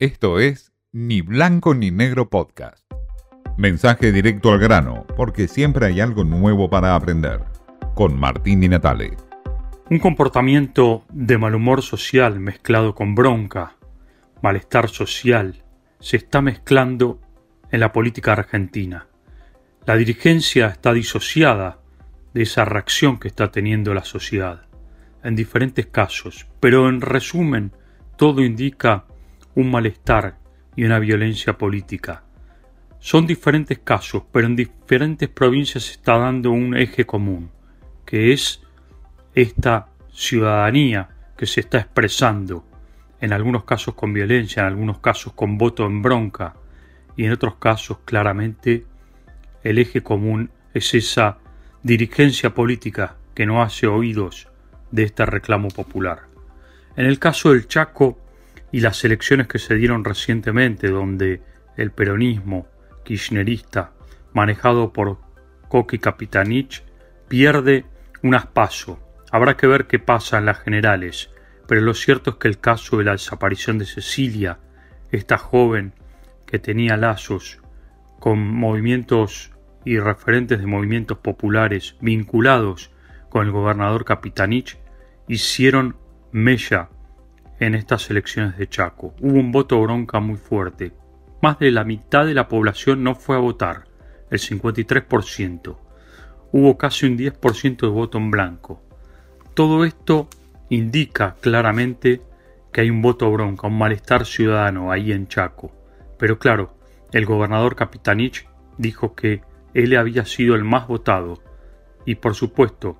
[0.00, 2.84] Esto es Ni Blanco ni Negro Podcast.
[3.56, 7.44] Mensaje directo al grano, porque siempre hay algo nuevo para aprender.
[7.94, 9.16] Con Martín Di Natale.
[9.88, 13.76] Un comportamiento de mal humor social mezclado con bronca,
[14.42, 15.62] malestar social,
[16.00, 17.20] se está mezclando
[17.70, 19.06] en la política argentina.
[19.86, 21.78] La dirigencia está disociada
[22.32, 24.66] de esa reacción que está teniendo la sociedad,
[25.22, 27.70] en diferentes casos, pero en resumen,
[28.16, 29.04] todo indica
[29.54, 30.38] un malestar
[30.76, 32.24] y una violencia política.
[32.98, 37.50] Son diferentes casos, pero en diferentes provincias se está dando un eje común,
[38.06, 38.62] que es
[39.34, 42.64] esta ciudadanía que se está expresando,
[43.20, 46.54] en algunos casos con violencia, en algunos casos con voto en bronca,
[47.16, 48.84] y en otros casos claramente
[49.62, 51.38] el eje común es esa
[51.82, 54.48] dirigencia política que no hace oídos
[54.90, 56.22] de este reclamo popular.
[56.96, 58.18] En el caso del Chaco,
[58.74, 61.40] y las elecciones que se dieron recientemente donde
[61.76, 62.66] el peronismo
[63.04, 63.92] kirchnerista
[64.32, 65.18] manejado por
[65.68, 66.82] Koki Kapitanich
[67.28, 67.84] pierde
[68.24, 68.98] un aspaso.
[69.30, 71.30] Habrá que ver qué pasa en las generales,
[71.68, 74.58] pero lo cierto es que el caso de la desaparición de Cecilia,
[75.12, 75.92] esta joven
[76.44, 77.60] que tenía lazos
[78.18, 79.52] con movimientos
[79.84, 82.90] y referentes de movimientos populares vinculados
[83.28, 84.78] con el gobernador Capitanich,
[85.28, 85.96] hicieron
[86.32, 86.88] mella
[87.66, 89.14] en estas elecciones de Chaco.
[89.20, 90.92] Hubo un voto bronca muy fuerte.
[91.40, 93.84] Más de la mitad de la población no fue a votar,
[94.30, 95.76] el 53%.
[96.52, 98.82] Hubo casi un 10% de voto en blanco.
[99.54, 100.28] Todo esto
[100.68, 102.20] indica claramente
[102.70, 105.72] que hay un voto bronca, un malestar ciudadano ahí en Chaco.
[106.18, 106.76] Pero claro,
[107.12, 111.42] el gobernador Capitanich dijo que él había sido el más votado
[112.04, 112.98] y por supuesto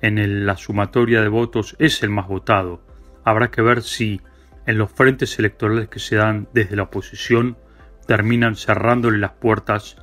[0.00, 2.85] en la sumatoria de votos es el más votado
[3.26, 4.20] habrá que ver si
[4.66, 7.58] en los frentes electorales que se dan desde la oposición
[8.06, 9.96] terminan cerrándole las puertas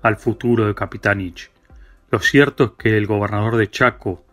[0.00, 1.50] al futuro de Capitanich.
[2.10, 4.24] Lo cierto es que el gobernador de Chaco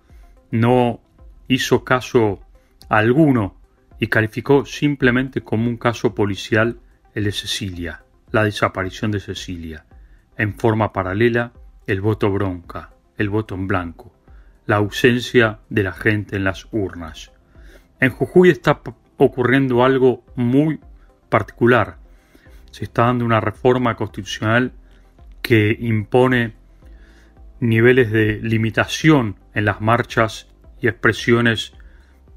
[0.49, 1.01] no
[1.49, 2.39] hizo caso
[2.88, 3.59] alguno
[3.99, 6.79] y calificó simplemente como un caso policial
[7.16, 9.85] el de Cecilia, la desaparición de Cecilia.
[10.38, 11.51] En forma paralela,
[11.85, 14.13] el voto bronca, el voto en blanco,
[14.66, 17.33] la ausencia de la gente en las urnas.
[18.00, 18.80] En Jujuy está
[19.18, 20.80] ocurriendo algo muy
[21.30, 21.97] particular.
[22.72, 24.72] Se está dando una reforma constitucional
[25.41, 26.53] que impone
[27.59, 30.47] niveles de limitación en las marchas
[30.80, 31.74] y expresiones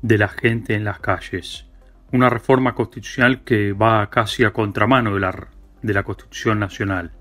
[0.00, 1.66] de la gente en las calles.
[2.12, 5.48] Una reforma constitucional que va casi a contramano de la,
[5.82, 7.12] de la Constitución Nacional.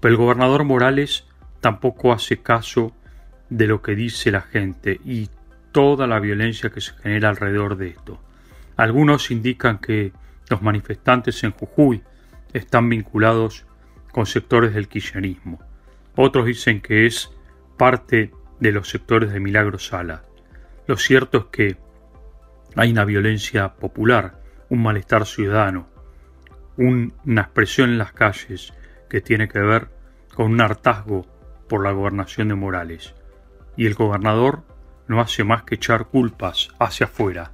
[0.00, 1.26] Pero el gobernador Morales
[1.60, 2.92] tampoco hace caso
[3.50, 5.28] de lo que dice la gente y
[5.74, 8.20] toda la violencia que se genera alrededor de esto.
[8.76, 10.12] Algunos indican que
[10.48, 12.00] los manifestantes en Jujuy
[12.52, 13.66] están vinculados
[14.12, 15.58] con sectores del kirchnerismo.
[16.14, 17.32] Otros dicen que es
[17.76, 18.30] parte
[18.60, 20.22] de los sectores de Milagro Sala.
[20.86, 21.76] Lo cierto es que
[22.76, 25.88] hay una violencia popular, un malestar ciudadano,
[26.76, 28.72] una expresión en las calles
[29.10, 29.88] que tiene que ver
[30.36, 31.26] con un hartazgo
[31.68, 33.12] por la gobernación de Morales.
[33.76, 34.62] Y el gobernador
[35.06, 37.52] no hace más que echar culpas hacia afuera.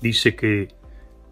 [0.00, 0.68] Dice que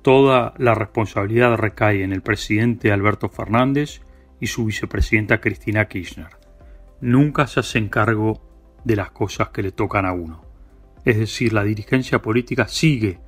[0.03, 4.01] toda la responsabilidad recae en el presidente Alberto Fernández
[4.41, 6.39] y su vicepresidenta Cristina Kirchner.
[7.01, 8.41] Nunca se hacen cargo
[8.85, 10.45] de las cosas que le tocan a uno.
[11.05, 13.19] Es decir, la dirigencia política sigue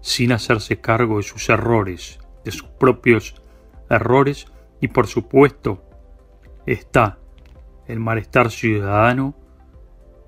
[0.00, 3.40] sin hacerse cargo de sus errores, de sus propios
[3.88, 4.46] errores
[4.80, 5.84] y por supuesto
[6.66, 7.18] está
[7.86, 9.34] el malestar ciudadano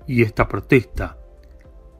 [0.07, 1.17] y esta protesta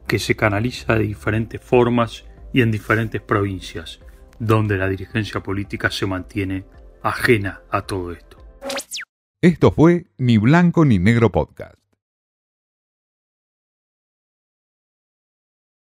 [0.07, 3.99] que se canaliza de diferentes formas y en diferentes provincias,
[4.39, 6.65] donde la dirigencia política se mantiene
[7.01, 8.37] ajena a todo esto.
[9.41, 11.75] Esto fue Ni Blanco ni Negro Podcast.